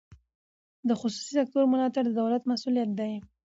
[0.87, 3.13] د خصوصي سکتور ملاتړ د دولت مسوولیت دی.